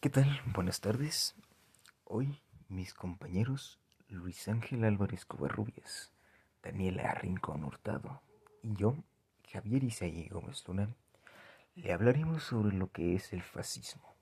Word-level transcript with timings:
¿Qué 0.00 0.10
tal? 0.10 0.40
Buenas 0.54 0.80
tardes. 0.80 1.34
Hoy 2.04 2.40
mis 2.68 2.94
compañeros 2.94 3.80
Luis 4.08 4.46
Ángel 4.46 4.84
Álvarez 4.84 5.24
Covarrubias, 5.24 6.12
Daniela 6.62 7.12
Rincón 7.14 7.64
Hurtado 7.64 8.22
y 8.62 8.76
yo, 8.76 8.94
Javier 9.50 9.82
Isaí 9.82 10.28
Gómez 10.28 10.62
Luna, 10.68 10.94
le 11.74 11.92
hablaremos 11.92 12.44
sobre 12.44 12.76
lo 12.76 12.92
que 12.92 13.16
es 13.16 13.32
el 13.32 13.42
fascismo. 13.42 14.14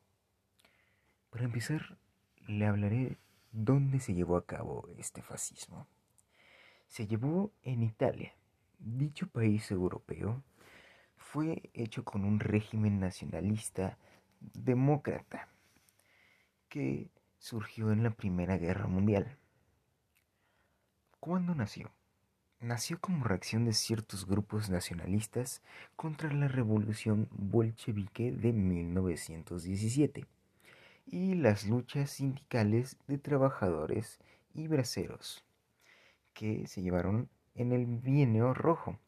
Para 1.28 1.44
empezar, 1.44 1.98
le 2.46 2.64
hablaré 2.64 3.18
dónde 3.52 4.00
se 4.00 4.14
llevó 4.14 4.38
a 4.38 4.46
cabo 4.46 4.88
este 4.96 5.20
fascismo. 5.20 5.86
Se 6.88 7.06
llevó 7.06 7.52
en 7.62 7.82
Italia. 7.82 8.32
Dicho 8.78 9.26
país 9.26 9.70
europeo 9.70 10.42
fue 11.18 11.68
hecho 11.74 12.02
con 12.02 12.24
un 12.24 12.40
régimen 12.40 12.98
nacionalista 12.98 13.98
demócrata 14.40 15.50
que 16.68 17.10
surgió 17.38 17.92
en 17.92 18.02
la 18.02 18.10
Primera 18.10 18.56
Guerra 18.58 18.86
Mundial. 18.86 19.38
¿Cuándo 21.20 21.54
nació? 21.54 21.90
Nació 22.60 22.98
como 23.00 23.24
reacción 23.24 23.64
de 23.64 23.72
ciertos 23.72 24.26
grupos 24.26 24.70
nacionalistas 24.70 25.62
contra 25.94 26.32
la 26.32 26.48
revolución 26.48 27.28
bolchevique 27.30 28.32
de 28.32 28.52
1917 28.52 30.26
y 31.06 31.34
las 31.34 31.66
luchas 31.66 32.10
sindicales 32.10 32.96
de 33.06 33.18
trabajadores 33.18 34.18
y 34.54 34.68
braceros 34.68 35.44
que 36.32 36.66
se 36.66 36.82
llevaron 36.82 37.28
en 37.54 37.72
el 37.72 37.86
bienio 37.86 38.54
rojo 38.54 38.98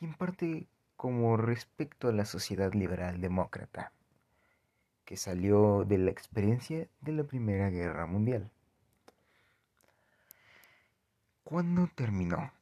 y 0.00 0.06
en 0.06 0.14
parte 0.14 0.68
como 0.96 1.36
respecto 1.36 2.08
a 2.08 2.12
la 2.12 2.24
sociedad 2.24 2.72
liberal 2.72 3.20
demócrata 3.20 3.92
que 5.06 5.16
salió 5.16 5.84
de 5.84 5.98
la 5.98 6.10
experiencia 6.10 6.88
de 7.00 7.12
la 7.12 7.22
Primera 7.22 7.70
Guerra 7.70 8.06
Mundial. 8.06 8.50
¿Cuándo 11.44 11.88
terminó? 11.94 12.52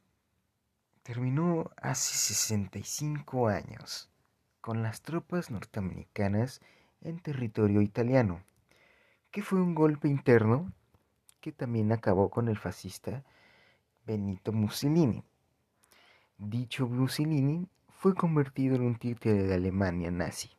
Terminó 1.01 1.71
hace 1.75 2.15
65 2.15 3.47
años, 3.47 4.09
con 4.61 4.83
las 4.83 5.01
tropas 5.01 5.49
norteamericanas 5.49 6.61
en 7.01 7.19
territorio 7.19 7.81
italiano, 7.81 8.43
que 9.31 9.41
fue 9.41 9.59
un 9.59 9.73
golpe 9.73 10.07
interno 10.07 10.71
que 11.41 11.51
también 11.51 11.91
acabó 11.91 12.29
con 12.29 12.47
el 12.47 12.57
fascista 12.57 13.23
Benito 14.05 14.51
Mussolini. 14.51 15.23
Dicho 16.37 16.87
Mussolini 16.87 17.67
fue 17.89 18.13
convertido 18.13 18.75
en 18.75 18.83
un 18.83 18.95
títere 18.97 19.43
de 19.43 19.55
Alemania 19.55 20.11
nazi 20.11 20.51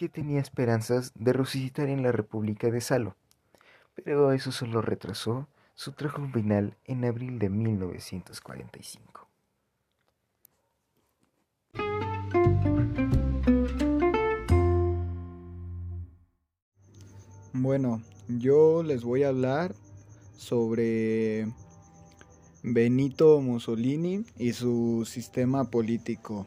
que 0.00 0.08
tenía 0.08 0.40
esperanzas 0.40 1.12
de 1.14 1.34
resucitar 1.34 1.90
en 1.90 2.02
la 2.02 2.10
República 2.10 2.70
de 2.70 2.80
Salo, 2.80 3.16
pero 3.94 4.32
eso 4.32 4.50
solo 4.50 4.80
retrasó 4.80 5.46
su 5.74 5.92
trabajo 5.92 6.26
final 6.32 6.74
en 6.86 7.04
abril 7.04 7.38
de 7.38 7.50
1945. 7.50 9.28
Bueno, 17.52 18.00
yo 18.26 18.82
les 18.82 19.04
voy 19.04 19.24
a 19.24 19.28
hablar 19.28 19.74
sobre 20.38 21.46
Benito 22.62 23.38
Mussolini 23.42 24.24
y 24.38 24.54
su 24.54 25.04
sistema 25.04 25.64
político. 25.64 26.46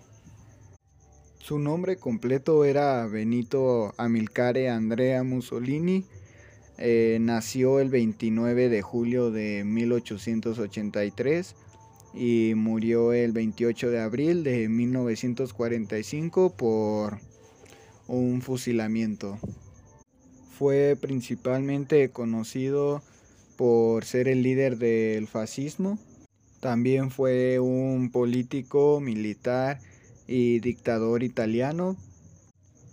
Su 1.44 1.60
nombre 1.60 1.98
completo 1.98 2.64
era 2.64 3.06
Benito 3.06 3.94
Amilcare 3.98 4.70
Andrea 4.70 5.24
Mussolini. 5.24 6.06
Eh, 6.78 7.18
nació 7.20 7.82
el 7.82 7.90
29 7.90 8.70
de 8.70 8.82
julio 8.82 9.30
de 9.30 9.66
1883 9.66 11.54
y 12.14 12.54
murió 12.56 13.12
el 13.12 13.34
28 13.34 13.92
de 13.92 14.00
abril 14.00 14.46
de 14.46 14.70
1945 14.70 16.54
por 16.56 17.20
un 18.08 18.42
fusilamiento. 18.42 19.38
Fue 20.58 20.98
principalmente 20.98 22.10
conocido 22.12 23.04
por 23.58 24.06
ser 24.06 24.30
el 24.30 24.44
líder 24.44 24.78
del 24.78 25.28
fascismo. 25.28 26.00
También 26.62 27.12
fue 27.12 27.60
un 27.60 28.12
político 28.12 29.02
militar 29.02 29.82
y 30.28 30.60
dictador 30.60 31.24
italiano. 31.24 31.98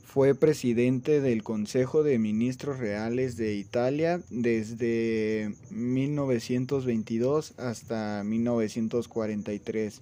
Fue 0.04 0.34
presidente 0.34 1.20
del 1.20 1.44
Consejo 1.44 2.02
de 2.02 2.18
Ministros 2.18 2.78
Reales 2.78 3.36
de 3.36 3.54
Italia 3.54 4.20
desde 4.28 5.54
1922 5.70 7.54
hasta 7.58 8.24
1943 8.24 10.00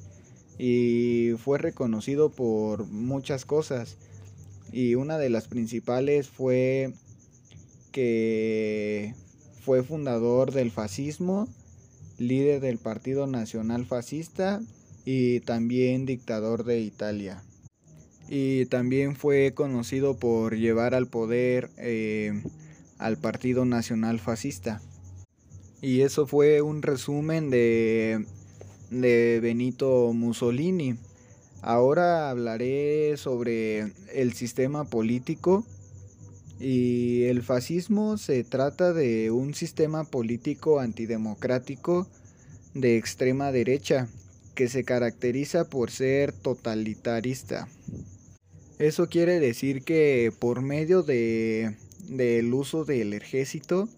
y 0.58 1.32
fue 1.36 1.58
reconocido 1.58 2.30
por 2.30 2.86
muchas 2.86 3.44
cosas 3.44 3.98
y 4.72 4.94
una 4.94 5.18
de 5.18 5.28
las 5.28 5.46
principales 5.46 6.28
fue 6.28 6.94
que 7.92 9.14
fue 9.60 9.82
fundador 9.82 10.52
del 10.52 10.70
fascismo, 10.70 11.48
líder 12.16 12.60
del 12.60 12.78
Partido 12.78 13.26
Nacional 13.26 13.84
Fascista 13.84 14.62
y 15.10 15.40
también 15.40 16.04
dictador 16.04 16.64
de 16.64 16.80
Italia. 16.80 17.42
Y 18.28 18.66
también 18.66 19.16
fue 19.16 19.54
conocido 19.54 20.18
por 20.18 20.54
llevar 20.54 20.94
al 20.94 21.06
poder 21.06 21.70
eh, 21.78 22.42
al 22.98 23.16
Partido 23.16 23.64
Nacional 23.64 24.20
Fascista. 24.20 24.82
Y 25.80 26.02
eso 26.02 26.26
fue 26.26 26.60
un 26.60 26.82
resumen 26.82 27.48
de, 27.48 28.26
de 28.90 29.40
Benito 29.40 30.12
Mussolini. 30.12 30.96
Ahora 31.62 32.28
hablaré 32.28 33.16
sobre 33.16 33.94
el 34.12 34.34
sistema 34.34 34.84
político 34.84 35.64
y 36.60 37.22
el 37.22 37.40
fascismo 37.40 38.18
se 38.18 38.44
trata 38.44 38.92
de 38.92 39.30
un 39.30 39.54
sistema 39.54 40.04
político 40.04 40.80
antidemocrático 40.80 42.06
de 42.74 42.98
extrema 42.98 43.52
derecha 43.52 44.06
que 44.58 44.66
se 44.68 44.82
caracteriza 44.82 45.70
por 45.70 45.92
ser 45.92 46.32
totalitarista. 46.32 47.68
Eso 48.80 49.08
quiere 49.08 49.38
decir 49.38 49.84
que 49.84 50.32
por 50.36 50.62
medio 50.62 51.04
de, 51.04 51.76
del 52.08 52.52
uso 52.52 52.84
del 52.84 53.12
ejército, 53.12 53.88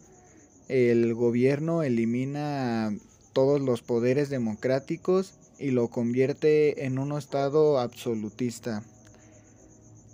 el 0.69 1.15
gobierno 1.15 1.83
elimina 1.83 2.95
todos 3.33 3.63
los 3.63 3.81
poderes 3.81 4.29
democráticos 4.29 5.33
y 5.59 5.71
lo 5.71 5.89
convierte 5.89 6.85
en 6.85 6.99
un 6.99 7.17
estado 7.17 7.79
absolutista. 7.79 8.83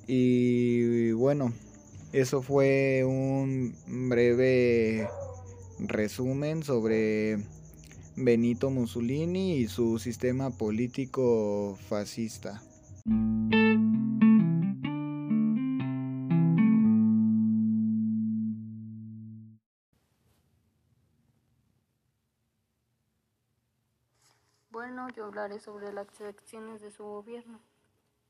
Y 0.06 1.10
bueno, 1.10 1.52
eso 2.12 2.40
fue 2.40 3.02
un 3.04 3.74
breve 4.08 5.08
resumen 5.80 6.62
sobre 6.62 7.38
Benito 8.19 8.71
Mussolini 8.71 9.56
y 9.56 9.69
su 9.69 9.99
sistema 9.99 10.49
político 10.50 11.77
fascista. 11.87 12.62
Bueno, 24.71 25.09
yo 25.15 25.26
hablaré 25.26 25.60
sobre 25.60 25.93
las 25.93 26.09
acciones 26.22 26.81
de 26.81 26.91
su 26.91 27.05
gobierno, 27.05 27.60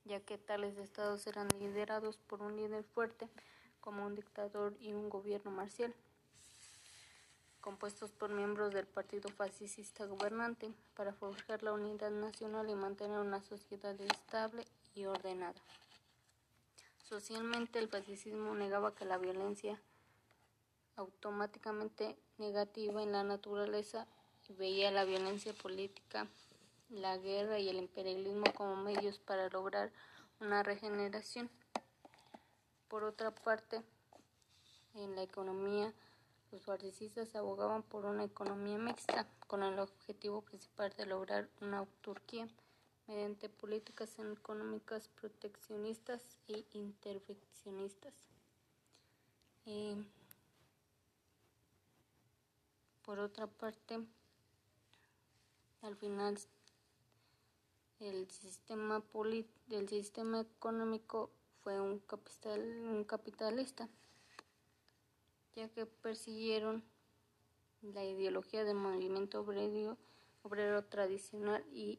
ya 0.05 0.19
que 0.19 0.37
tales 0.37 0.77
estados 0.79 1.29
eran 1.29 1.47
liderados 1.61 2.19
por 2.27 2.43
un 2.43 2.57
líder 2.57 2.83
fuerte 2.83 3.29
como 3.81 4.05
un 4.05 4.17
dictador 4.17 4.77
y 4.81 4.95
un 4.95 5.09
gobierno 5.09 5.53
marcial 5.53 5.95
compuestos 7.67 8.13
por 8.13 8.31
miembros 8.31 8.73
del 8.73 8.87
partido 8.87 9.29
fascista 9.29 10.07
gobernante, 10.07 10.73
para 10.95 11.13
forjar 11.13 11.65
la 11.65 11.73
unidad 11.73 12.13
nacional 12.13 12.71
y 12.71 12.77
mantener 12.77 13.19
una 13.19 13.43
sociedad 13.43 14.01
estable 14.01 14.65
y 14.95 15.07
ordenada. 15.07 15.61
Socialmente, 17.03 17.81
el 17.81 17.89
fascismo 17.89 18.55
negaba 18.55 18.95
que 18.95 19.05
la 19.05 19.19
violencia 19.19 19.83
automáticamente 20.95 22.17
negativa 22.39 23.03
en 23.03 23.11
la 23.11 23.25
naturaleza 23.25 24.07
y 24.49 24.53
veía 24.53 24.93
la 24.93 25.05
violencia 25.05 25.53
política, 25.53 26.29
la 26.89 27.17
guerra 27.17 27.59
y 27.59 27.69
el 27.69 27.79
imperialismo 27.79 28.45
como 28.55 28.77
medios 28.77 29.19
para 29.19 29.49
lograr 29.49 29.91
una 30.39 30.63
regeneración. 30.63 31.51
Por 32.87 33.03
otra 33.03 33.35
parte, 33.35 33.83
en 34.95 35.17
la 35.17 35.23
economía, 35.25 35.93
los 36.57 36.65
fascistas 36.65 37.37
abogaban 37.37 37.83
por 37.83 38.07
una 38.07 38.25
economía 38.25 38.79
mixta, 38.79 39.29
con 39.47 39.63
el 39.63 39.79
objetivo 39.79 40.41
principal 40.41 40.91
de 40.97 41.05
lograr 41.05 41.51
una 41.61 41.79
autarquía 41.79 42.49
mediante 43.07 43.51
políticas 43.51 44.19
económicas 44.19 45.09
proteccionistas 45.09 46.23
e 46.49 46.65
intervencionistas. 46.73 48.15
Eh, 49.67 50.03
por 53.03 53.19
otra 53.19 53.47
parte, 53.47 54.01
al 55.83 55.97
final 55.97 56.39
el 58.01 58.31
sistema 58.31 59.05
del 59.67 59.89
sistema 59.91 60.41
económico 60.41 61.31
fue 61.63 61.81
un 61.81 61.99
capitalista, 63.05 63.91
ya 65.57 65.69
que 65.71 65.87
persiguieron 65.87 66.85
la 67.81 68.05
ideología 68.05 68.65
del 68.65 68.77
movimiento 68.77 69.41
obrero, 69.41 69.99
obrero 70.43 70.85
tradicional 70.85 71.65
y 71.73 71.99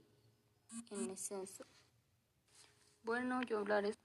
en 0.91 1.09
esencia. 1.09 1.65
Bueno, 3.03 3.41
yo 3.41 3.59
hablaré 3.59 3.95